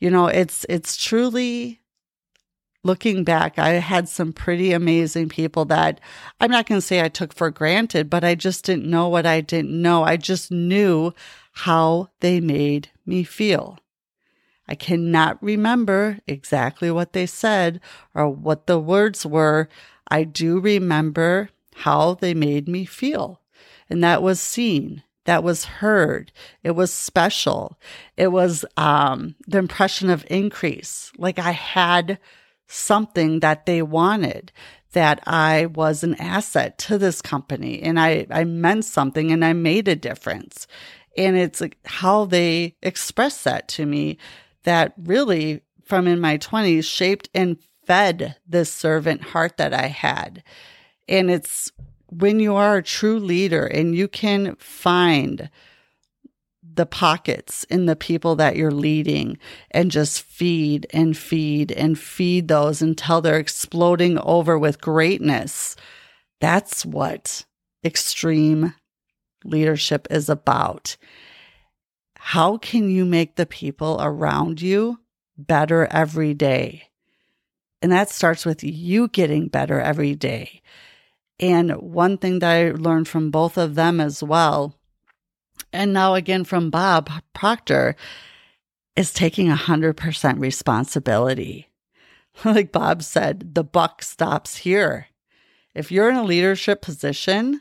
you 0.00 0.10
know, 0.10 0.26
it's 0.26 0.66
it's 0.68 0.96
truly 0.96 1.80
looking 2.82 3.24
back, 3.24 3.58
I 3.58 3.74
had 3.74 4.08
some 4.08 4.32
pretty 4.32 4.72
amazing 4.72 5.28
people 5.28 5.64
that 5.66 6.00
I'm 6.40 6.50
not 6.50 6.66
going 6.66 6.80
to 6.80 6.86
say 6.86 7.00
I 7.00 7.08
took 7.08 7.32
for 7.32 7.50
granted, 7.50 8.08
but 8.08 8.24
I 8.24 8.34
just 8.34 8.64
didn't 8.64 8.88
know 8.88 9.08
what 9.08 9.26
I 9.26 9.40
didn't 9.40 9.80
know. 9.80 10.02
I 10.02 10.16
just 10.16 10.50
knew 10.50 11.12
how 11.52 12.08
they 12.20 12.40
made 12.40 12.90
me 13.04 13.22
feel. 13.22 13.78
I 14.66 14.74
cannot 14.74 15.42
remember 15.42 16.20
exactly 16.26 16.90
what 16.90 17.12
they 17.12 17.26
said 17.26 17.80
or 18.14 18.28
what 18.28 18.66
the 18.66 18.78
words 18.78 19.26
were. 19.26 19.68
I 20.08 20.24
do 20.24 20.60
remember 20.60 21.50
how 21.74 22.14
they 22.14 22.34
made 22.34 22.68
me 22.68 22.84
feel. 22.84 23.40
And 23.88 24.02
that 24.04 24.22
was 24.22 24.40
seen 24.40 25.02
that 25.30 25.44
was 25.44 25.64
heard. 25.64 26.32
It 26.64 26.72
was 26.72 26.92
special. 26.92 27.78
It 28.16 28.32
was 28.32 28.64
um, 28.76 29.36
the 29.46 29.58
impression 29.58 30.10
of 30.10 30.26
increase. 30.28 31.12
Like 31.16 31.38
I 31.38 31.52
had 31.52 32.18
something 32.66 33.38
that 33.38 33.64
they 33.64 33.80
wanted, 33.80 34.50
that 34.90 35.22
I 35.28 35.66
was 35.66 36.02
an 36.02 36.16
asset 36.16 36.78
to 36.78 36.98
this 36.98 37.22
company 37.22 37.80
and 37.80 38.00
I, 38.00 38.26
I 38.28 38.42
meant 38.42 38.86
something 38.86 39.30
and 39.30 39.44
I 39.44 39.52
made 39.52 39.86
a 39.86 39.94
difference. 39.94 40.66
And 41.16 41.36
it's 41.36 41.62
how 41.84 42.24
they 42.24 42.74
expressed 42.82 43.44
that 43.44 43.68
to 43.68 43.86
me 43.86 44.18
that 44.64 44.94
really 45.00 45.60
from 45.84 46.08
in 46.08 46.18
my 46.18 46.38
20s 46.38 46.82
shaped 46.82 47.28
and 47.36 47.56
fed 47.86 48.34
this 48.48 48.72
servant 48.72 49.22
heart 49.22 49.58
that 49.58 49.72
I 49.74 49.86
had. 49.86 50.42
And 51.08 51.30
it's 51.30 51.70
when 52.10 52.40
you 52.40 52.54
are 52.56 52.76
a 52.76 52.82
true 52.82 53.18
leader 53.18 53.64
and 53.66 53.94
you 53.94 54.08
can 54.08 54.56
find 54.56 55.48
the 56.62 56.86
pockets 56.86 57.64
in 57.64 57.86
the 57.86 57.96
people 57.96 58.36
that 58.36 58.56
you're 58.56 58.70
leading 58.70 59.38
and 59.70 59.90
just 59.90 60.22
feed 60.22 60.86
and 60.92 61.16
feed 61.16 61.72
and 61.72 61.98
feed 61.98 62.48
those 62.48 62.82
until 62.82 63.20
they're 63.20 63.38
exploding 63.38 64.18
over 64.18 64.58
with 64.58 64.80
greatness. 64.80 65.76
That's 66.40 66.84
what 66.84 67.44
extreme 67.84 68.74
leadership 69.44 70.06
is 70.10 70.28
about. 70.28 70.96
How 72.16 72.58
can 72.58 72.90
you 72.90 73.04
make 73.04 73.36
the 73.36 73.46
people 73.46 73.98
around 74.00 74.60
you 74.60 75.00
better 75.36 75.86
every 75.90 76.34
day? 76.34 76.84
And 77.82 77.90
that 77.92 78.10
starts 78.10 78.44
with 78.44 78.62
you 78.62 79.08
getting 79.08 79.48
better 79.48 79.80
every 79.80 80.14
day. 80.14 80.60
And 81.40 81.72
one 81.72 82.18
thing 82.18 82.40
that 82.40 82.50
I 82.50 82.70
learned 82.72 83.08
from 83.08 83.30
both 83.30 83.56
of 83.56 83.74
them 83.74 83.98
as 83.98 84.22
well, 84.22 84.74
and 85.72 85.92
now 85.92 86.14
again 86.14 86.44
from 86.44 86.70
Bob 86.70 87.10
Proctor, 87.32 87.96
is 88.94 89.12
taking 89.12 89.48
100% 89.48 90.40
responsibility. 90.40 91.66
Like 92.44 92.70
Bob 92.70 93.02
said, 93.02 93.54
the 93.54 93.64
buck 93.64 94.02
stops 94.02 94.58
here. 94.58 95.08
If 95.74 95.90
you're 95.90 96.08
in 96.08 96.16
a 96.16 96.22
leadership 96.22 96.80
position, 96.80 97.60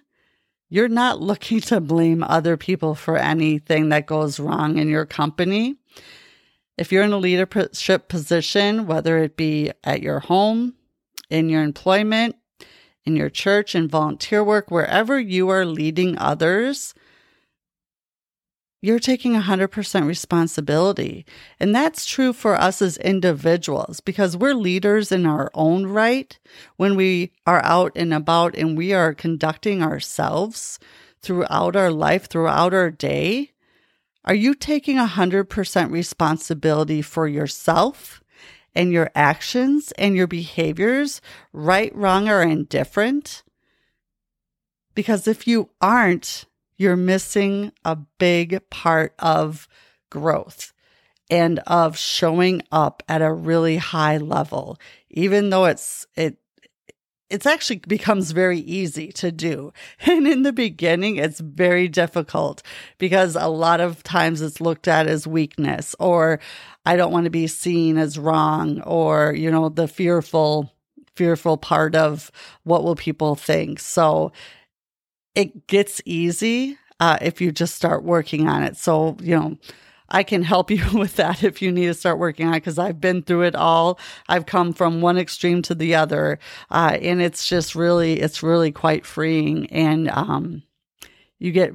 you're 0.70 0.88
not 0.88 1.20
looking 1.30 1.60
to 1.62 1.82
blame 1.82 2.24
other 2.24 2.56
people 2.56 2.96
for 2.96 3.18
anything 3.18 3.90
that 3.90 4.06
goes 4.06 4.40
wrong 4.40 4.78
in 4.78 4.88
your 4.88 5.06
company. 5.06 5.76
If 6.78 6.92
you're 6.92 7.04
in 7.04 7.12
a 7.12 7.18
leadership 7.18 8.08
position, 8.08 8.86
whether 8.86 9.18
it 9.18 9.36
be 9.36 9.72
at 9.84 10.02
your 10.02 10.20
home, 10.20 10.76
in 11.30 11.50
your 11.50 11.64
employment, 11.64 12.36
in 13.10 13.16
your 13.16 13.30
church, 13.30 13.74
in 13.74 13.88
volunteer 13.88 14.44
work, 14.44 14.70
wherever 14.70 15.20
you 15.20 15.50
are 15.50 15.66
leading 15.66 16.16
others, 16.20 16.94
you're 18.82 19.00
taking 19.00 19.34
100% 19.34 20.06
responsibility. 20.06 21.26
And 21.60 21.74
that's 21.74 22.06
true 22.06 22.32
for 22.32 22.56
us 22.56 22.82
as 22.82 22.98
individuals 22.98 24.00
because 24.00 24.38
we're 24.38 24.54
leaders 24.54 25.12
in 25.12 25.26
our 25.26 25.50
own 25.56 25.88
right 25.88 26.38
when 26.78 26.96
we 26.96 27.32
are 27.48 27.66
out 27.66 27.92
and 27.96 28.14
about 28.14 28.56
and 28.56 28.78
we 28.78 28.94
are 28.94 29.14
conducting 29.14 29.82
ourselves 29.82 30.80
throughout 31.22 31.76
our 31.76 31.92
life, 31.92 32.30
throughout 32.30 32.74
our 32.74 32.92
day. 32.92 33.52
Are 34.24 34.36
you 34.36 34.54
taking 34.54 34.98
100% 34.98 35.92
responsibility 35.92 37.02
for 37.02 37.28
yourself 37.28 38.19
and 38.76 38.92
your 38.92 39.10
actions 39.16 39.92
and 39.94 40.16
your 40.16 40.28
behaviors, 40.28 41.22
right, 41.54 41.94
wrong, 41.96 42.30
or 42.30 42.42
indifferent? 42.42 43.44
Because 44.96 45.28
if 45.28 45.48
you 45.48 45.70
aren't, 45.82 46.46
you're 46.78 46.96
missing 46.96 47.72
a 47.84 47.96
big 47.96 48.62
part 48.70 49.14
of 49.20 49.68
growth 50.10 50.74
and 51.30 51.60
of 51.68 51.98
showing 51.98 52.62
up 52.72 53.04
at 53.08 53.22
a 53.22 53.32
really 53.32 53.78
high 53.78 54.18
level 54.18 54.80
even 55.10 55.50
though 55.50 55.66
it's 55.66 56.06
it 56.16 56.38
it's 57.30 57.46
actually 57.46 57.78
becomes 57.88 58.32
very 58.32 58.60
easy 58.60 59.12
to 59.12 59.32
do. 59.32 59.72
And 60.08 60.28
in 60.28 60.42
the 60.42 60.54
beginning, 60.54 61.18
it's 61.18 61.40
very 61.40 61.88
difficult 61.88 62.64
because 62.98 63.36
a 63.36 63.48
lot 63.48 63.82
of 63.82 64.02
times 64.02 64.42
it's 64.42 64.60
looked 64.60 64.88
at 64.88 65.06
as 65.06 65.28
weakness 65.28 65.96
or 66.00 66.40
I 66.90 66.96
don't 66.96 67.12
want 67.12 67.26
to 67.26 67.30
be 67.30 67.46
seen 67.46 68.00
as 68.00 68.18
wrong 68.18 68.82
or, 68.82 69.32
you 69.36 69.52
know, 69.52 69.70
the 69.70 69.88
fearful, 69.88 70.74
fearful 71.16 71.56
part 71.56 71.94
of 71.96 72.32
what 72.64 72.84
will 72.84 72.96
people 72.96 73.36
think. 73.36 73.80
So 73.80 74.32
it 75.36 75.68
gets 75.68 76.02
easy 76.04 76.80
uh, 77.00 77.20
if 77.22 77.42
you 77.42 77.52
just 77.52 77.76
start 77.76 78.04
working 78.04 78.48
on 78.48 78.64
it. 78.64 78.76
So, 78.76 79.18
you 79.22 79.36
know, 79.36 79.58
I 80.10 80.24
can 80.24 80.42
help 80.42 80.72
you 80.72 80.84
with 80.98 81.18
that 81.18 81.44
if 81.44 81.62
you 81.62 81.72
need 81.72 81.86
to 81.86 81.94
start 81.94 82.18
working 82.18 82.48
on 82.48 82.56
it 82.56 82.62
because 82.62 82.80
I've 82.80 83.00
been 83.00 83.22
through 83.22 83.44
it 83.44 83.56
all. 83.56 84.00
I've 84.28 84.48
come 84.48 84.74
from 84.74 85.00
one 85.00 85.20
extreme 85.20 85.62
to 85.62 85.76
the 85.76 85.94
other. 85.94 86.40
Uh, 86.72 86.98
and 87.00 87.22
it's 87.22 87.48
just 87.48 87.76
really, 87.76 88.20
it's 88.20 88.42
really 88.42 88.72
quite 88.72 89.06
freeing. 89.06 89.68
And 89.68 90.10
um, 90.10 90.64
you 91.38 91.52
get 91.52 91.72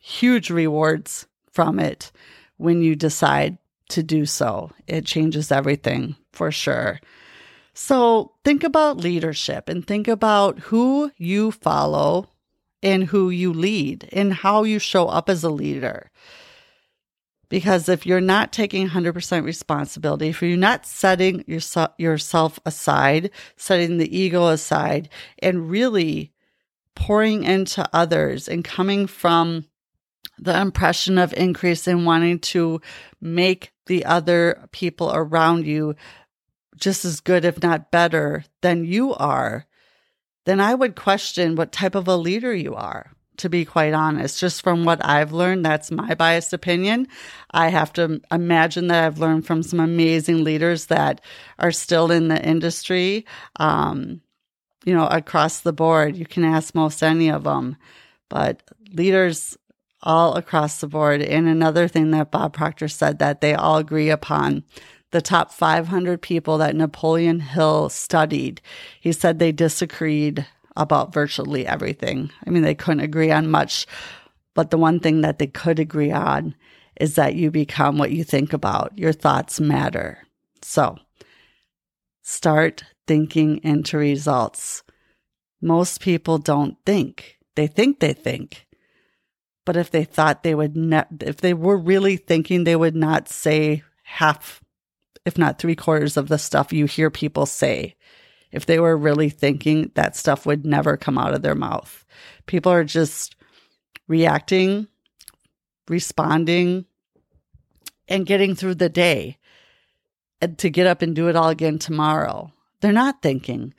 huge 0.00 0.50
rewards 0.50 1.26
from 1.50 1.80
it 1.80 2.12
when 2.58 2.80
you 2.80 2.94
decide 2.94 3.58
to 3.92 4.02
do 4.02 4.26
so. 4.26 4.70
It 4.86 5.06
changes 5.06 5.50
everything 5.50 6.16
for 6.32 6.50
sure. 6.50 7.00
So 7.74 8.32
think 8.44 8.64
about 8.64 8.98
leadership 8.98 9.68
and 9.68 9.86
think 9.86 10.06
about 10.08 10.58
who 10.58 11.10
you 11.16 11.52
follow 11.52 12.28
and 12.82 13.04
who 13.04 13.30
you 13.30 13.52
lead 13.52 14.08
and 14.12 14.34
how 14.34 14.64
you 14.64 14.78
show 14.78 15.06
up 15.06 15.30
as 15.30 15.42
a 15.44 15.50
leader. 15.50 16.10
Because 17.48 17.88
if 17.88 18.04
you're 18.06 18.20
not 18.20 18.52
taking 18.52 18.88
100% 18.88 19.44
responsibility, 19.44 20.28
if 20.28 20.42
you're 20.42 20.56
not 20.56 20.86
setting 20.86 21.44
yourself 21.46 22.58
aside, 22.66 23.30
setting 23.56 23.98
the 23.98 24.18
ego 24.18 24.48
aside, 24.48 25.08
and 25.38 25.70
really 25.70 26.32
pouring 26.94 27.44
into 27.44 27.88
others 27.92 28.48
and 28.48 28.64
coming 28.64 29.06
from 29.06 29.66
the 30.38 30.58
impression 30.60 31.18
of 31.18 31.32
increase 31.34 31.86
and 31.86 32.06
wanting 32.06 32.38
to 32.38 32.80
make 33.20 33.72
the 33.86 34.04
other 34.04 34.68
people 34.72 35.10
around 35.12 35.66
you 35.66 35.94
just 36.76 37.04
as 37.04 37.20
good, 37.20 37.44
if 37.44 37.62
not 37.62 37.90
better, 37.90 38.44
than 38.60 38.84
you 38.84 39.14
are, 39.14 39.66
then 40.44 40.60
I 40.60 40.74
would 40.74 40.96
question 40.96 41.54
what 41.54 41.70
type 41.70 41.94
of 41.94 42.08
a 42.08 42.16
leader 42.16 42.52
you 42.52 42.74
are, 42.74 43.12
to 43.36 43.48
be 43.48 43.64
quite 43.64 43.94
honest. 43.94 44.40
Just 44.40 44.62
from 44.62 44.84
what 44.84 45.04
I've 45.04 45.32
learned, 45.32 45.64
that's 45.64 45.92
my 45.92 46.14
biased 46.14 46.52
opinion. 46.52 47.06
I 47.52 47.68
have 47.68 47.92
to 47.94 48.20
imagine 48.32 48.88
that 48.88 49.04
I've 49.04 49.18
learned 49.18 49.46
from 49.46 49.62
some 49.62 49.78
amazing 49.78 50.42
leaders 50.42 50.86
that 50.86 51.20
are 51.58 51.70
still 51.70 52.10
in 52.10 52.28
the 52.28 52.42
industry, 52.44 53.26
um, 53.56 54.20
you 54.84 54.94
know, 54.94 55.06
across 55.06 55.60
the 55.60 55.72
board. 55.72 56.16
You 56.16 56.26
can 56.26 56.44
ask 56.44 56.74
most 56.74 57.02
any 57.02 57.30
of 57.30 57.44
them, 57.44 57.76
but 58.28 58.62
leaders 58.92 59.56
all 60.02 60.34
across 60.34 60.80
the 60.80 60.86
board. 60.86 61.22
And 61.22 61.46
another 61.48 61.88
thing 61.88 62.10
that 62.10 62.30
Bob 62.30 62.52
Proctor 62.52 62.88
said 62.88 63.18
that 63.18 63.40
they 63.40 63.54
all 63.54 63.78
agree 63.78 64.10
upon 64.10 64.64
the 65.12 65.20
top 65.22 65.52
500 65.52 66.20
people 66.20 66.58
that 66.58 66.74
Napoleon 66.74 67.40
Hill 67.40 67.88
studied, 67.90 68.60
he 69.00 69.12
said 69.12 69.38
they 69.38 69.52
disagreed 69.52 70.46
about 70.76 71.12
virtually 71.12 71.66
everything. 71.66 72.30
I 72.46 72.50
mean, 72.50 72.62
they 72.62 72.74
couldn't 72.74 73.00
agree 73.00 73.30
on 73.30 73.50
much, 73.50 73.86
but 74.54 74.70
the 74.70 74.78
one 74.78 75.00
thing 75.00 75.20
that 75.20 75.38
they 75.38 75.46
could 75.46 75.78
agree 75.78 76.10
on 76.10 76.54
is 77.00 77.14
that 77.14 77.34
you 77.34 77.50
become 77.50 77.98
what 77.98 78.10
you 78.10 78.24
think 78.24 78.52
about. 78.52 78.96
Your 78.98 79.12
thoughts 79.12 79.60
matter. 79.60 80.26
So 80.62 80.96
start 82.22 82.84
thinking 83.06 83.58
into 83.62 83.98
results. 83.98 84.82
Most 85.60 86.00
people 86.00 86.38
don't 86.38 86.76
think. 86.86 87.38
They 87.54 87.66
think 87.66 88.00
they 88.00 88.14
think. 88.14 88.66
But 89.64 89.76
if 89.76 89.90
they 89.90 90.04
thought 90.04 90.42
they 90.42 90.54
would 90.54 90.76
not, 90.76 91.08
if 91.20 91.36
they 91.36 91.54
were 91.54 91.76
really 91.76 92.16
thinking, 92.16 92.64
they 92.64 92.76
would 92.76 92.96
not 92.96 93.28
say 93.28 93.82
half 94.02 94.62
if 95.24 95.38
not 95.38 95.58
three 95.58 95.76
quarters 95.76 96.16
of 96.16 96.28
the 96.28 96.38
stuff 96.38 96.72
you 96.72 96.86
hear 96.86 97.10
people 97.10 97.46
say. 97.46 97.94
If 98.50 98.66
they 98.66 98.78
were 98.78 98.96
really 98.96 99.30
thinking, 99.30 99.90
that 99.94 100.16
stuff 100.16 100.44
would 100.46 100.66
never 100.66 100.96
come 100.96 101.16
out 101.16 101.32
of 101.32 101.42
their 101.42 101.54
mouth. 101.54 102.04
People 102.46 102.72
are 102.72 102.84
just 102.84 103.36
reacting, 104.08 104.88
responding, 105.88 106.84
and 108.08 108.26
getting 108.26 108.54
through 108.54 108.74
the 108.74 108.88
day 108.88 109.38
and 110.40 110.58
to 110.58 110.68
get 110.68 110.86
up 110.86 111.02
and 111.02 111.14
do 111.14 111.28
it 111.28 111.36
all 111.36 111.48
again 111.48 111.78
tomorrow. 111.78 112.52
They're 112.80 112.92
not 112.92 113.22
thinking. 113.22 113.72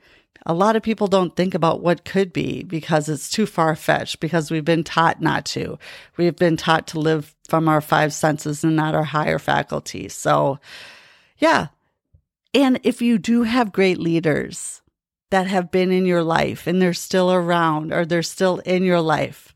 A 0.46 0.54
lot 0.54 0.76
of 0.76 0.84
people 0.84 1.08
don't 1.08 1.36
think 1.36 1.54
about 1.54 1.82
what 1.82 2.04
could 2.04 2.34
be 2.34 2.64
because 2.64 3.08
it's 3.08 3.30
too 3.30 3.46
far 3.46 3.76
fetched, 3.76 4.20
because 4.20 4.52
we've 4.52 4.66
been 4.66 4.84
taught 4.84 5.22
not 5.22 5.46
to. 5.48 5.80
We've 6.18 6.36
been 6.36 6.58
taught 6.58 6.88
to 6.88 7.00
live 7.00 7.34
from 7.48 7.70
our 7.70 7.82
five 7.82 8.14
senses 8.14 8.64
and 8.64 8.76
not 8.76 8.96
our 8.96 9.06
higher 9.06 9.40
faculties. 9.40 10.14
So, 10.14 10.60
yeah. 11.38 11.68
And 12.54 12.80
if 12.84 13.02
you 13.02 13.18
do 13.18 13.44
have 13.44 13.72
great 13.72 14.00
leaders 14.00 14.82
that 15.32 15.48
have 15.48 15.72
been 15.72 15.92
in 15.92 16.06
your 16.06 16.24
life 16.24 16.68
and 16.68 16.82
they're 16.82 16.94
still 16.94 17.32
around 17.32 17.94
or 17.94 18.06
they're 18.06 18.22
still 18.22 18.60
in 18.60 18.84
your 18.84 19.02
life, 19.02 19.54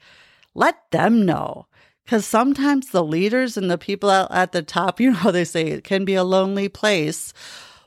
let 0.56 0.89
them 0.91 1.26
know. 1.26 1.67
Because 2.04 2.26
sometimes 2.26 2.89
the 2.89 3.04
leaders 3.04 3.58
and 3.58 3.69
the 3.69 3.78
people 3.78 4.10
at 4.10 4.54
the 4.54 4.63
top, 4.63 5.00
you 5.02 5.12
know, 5.12 5.32
they 5.32 5.43
say 5.43 5.67
it 5.67 5.84
can 5.84 6.06
be 6.06 6.15
a 6.15 6.23
lonely 6.23 6.69
place. 6.69 7.34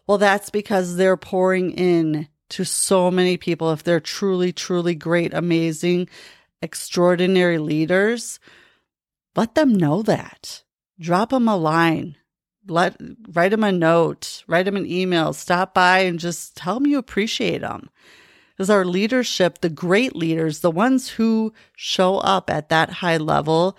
Well, 0.06 0.18
that's 0.18 0.50
because 0.50 0.96
they're 0.96 1.16
pouring 1.16 1.72
in 1.72 2.28
to 2.50 2.64
so 2.64 3.10
many 3.10 3.36
people. 3.36 3.72
If 3.72 3.82
they're 3.82 4.00
truly, 4.00 4.52
truly 4.52 4.94
great, 4.94 5.34
amazing, 5.34 6.08
extraordinary 6.62 7.58
leaders, 7.58 8.38
let 9.34 9.54
them 9.54 9.74
know 9.74 10.02
that. 10.02 10.62
Drop 10.98 11.30
them 11.30 11.48
a 11.48 11.56
line 11.56 12.16
let 12.66 12.96
write 13.32 13.50
them 13.50 13.64
a 13.64 13.72
note, 13.72 14.44
write 14.46 14.64
them 14.64 14.76
an 14.76 14.86
email, 14.86 15.32
stop 15.32 15.74
by 15.74 16.00
and 16.00 16.18
just 16.18 16.56
tell 16.56 16.74
them 16.74 16.86
you 16.86 16.98
appreciate 16.98 17.60
them. 17.60 17.90
Because 18.52 18.70
our 18.70 18.84
leadership, 18.84 19.60
the 19.60 19.70
great 19.70 20.14
leaders, 20.14 20.60
the 20.60 20.70
ones 20.70 21.08
who 21.08 21.52
show 21.76 22.18
up 22.18 22.50
at 22.50 22.68
that 22.68 22.90
high 22.90 23.16
level, 23.16 23.76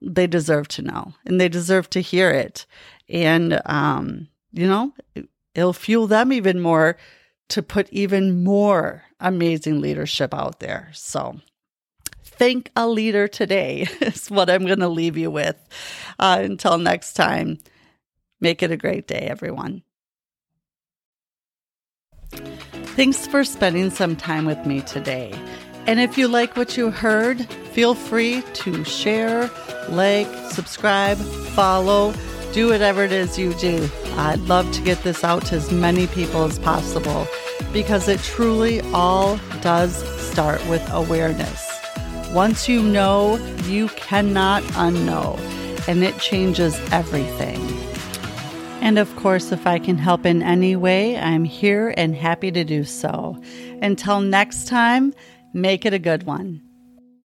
they 0.00 0.26
deserve 0.26 0.68
to 0.68 0.82
know 0.82 1.14
and 1.26 1.40
they 1.40 1.48
deserve 1.48 1.90
to 1.90 2.00
hear 2.00 2.30
it. 2.30 2.64
And, 3.08 3.60
um, 3.66 4.28
you 4.52 4.66
know, 4.66 4.94
it'll 5.54 5.72
fuel 5.72 6.06
them 6.06 6.32
even 6.32 6.60
more 6.60 6.96
to 7.50 7.62
put 7.62 7.88
even 7.90 8.42
more 8.42 9.04
amazing 9.20 9.80
leadership 9.80 10.32
out 10.34 10.60
there. 10.60 10.90
So, 10.92 11.40
think 12.24 12.70
a 12.74 12.88
leader 12.88 13.28
today 13.28 13.86
is 14.00 14.30
what 14.30 14.48
I'm 14.48 14.64
going 14.64 14.80
to 14.80 14.88
leave 14.88 15.16
you 15.18 15.30
with. 15.30 15.56
Uh, 16.18 16.40
until 16.42 16.78
next 16.78 17.12
time, 17.12 17.58
make 18.40 18.62
it 18.62 18.70
a 18.70 18.76
great 18.76 19.06
day, 19.06 19.28
everyone. 19.30 19.82
Thanks 22.96 23.26
for 23.26 23.44
spending 23.44 23.90
some 23.90 24.16
time 24.16 24.46
with 24.46 24.64
me 24.64 24.80
today. 24.80 25.32
And 25.86 26.00
if 26.00 26.16
you 26.16 26.28
like 26.28 26.56
what 26.56 26.76
you 26.76 26.90
heard, 26.90 27.44
feel 27.72 27.94
free 27.94 28.42
to 28.54 28.84
share, 28.84 29.50
like, 29.88 30.28
subscribe, 30.50 31.18
follow, 31.18 32.14
do 32.52 32.68
whatever 32.68 33.04
it 33.04 33.12
is 33.12 33.38
you 33.38 33.54
do. 33.54 33.88
I'd 34.18 34.40
love 34.40 34.70
to 34.72 34.82
get 34.82 35.02
this 35.02 35.24
out 35.24 35.46
to 35.46 35.56
as 35.56 35.70
many 35.72 36.06
people 36.08 36.44
as 36.44 36.58
possible 36.58 37.26
because 37.72 38.08
it 38.08 38.20
truly 38.20 38.80
all 38.92 39.38
does 39.60 39.94
start 40.30 40.64
with 40.68 40.86
awareness. 40.92 41.68
Once 42.32 42.68
you 42.68 42.82
know, 42.82 43.36
you 43.64 43.88
cannot 43.88 44.62
unknow, 44.74 45.38
and 45.88 46.04
it 46.04 46.16
changes 46.18 46.78
everything. 46.92 47.60
And 48.80 48.98
of 48.98 49.14
course, 49.16 49.52
if 49.52 49.66
I 49.66 49.78
can 49.78 49.98
help 49.98 50.24
in 50.24 50.42
any 50.42 50.76
way, 50.76 51.18
I'm 51.18 51.44
here 51.44 51.92
and 51.96 52.14
happy 52.14 52.50
to 52.52 52.64
do 52.64 52.84
so. 52.84 53.40
Until 53.82 54.20
next 54.20 54.68
time, 54.68 55.12
make 55.52 55.84
it 55.84 55.92
a 55.92 55.98
good 55.98 56.22
one. 56.22 56.62